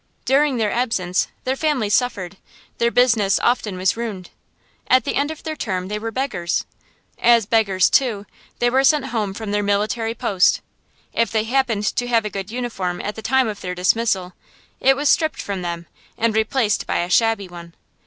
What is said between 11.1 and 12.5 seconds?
If they happened to have a good